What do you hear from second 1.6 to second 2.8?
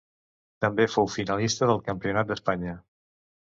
del Campionat d'Espanya.